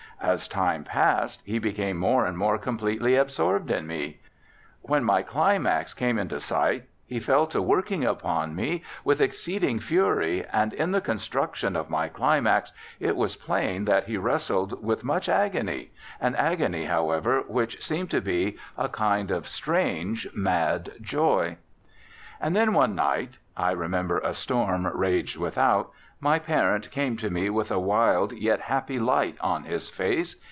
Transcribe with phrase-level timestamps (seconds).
[0.23, 4.19] As time passed he became more and more completely absorbed in me.
[4.83, 10.45] When my climax came into sight he fell to working upon me with exceeding fury,
[10.53, 15.27] and in the construction of my climax it was plain that he wrestled with much
[15.27, 15.89] agony
[16.19, 21.57] an agony, however, which seemed to be a kind of strange, mad joy.
[22.39, 25.89] And then one night (I remember a storm raged without)
[26.23, 30.35] my parent came to me with a wild, yet happy, light on his face.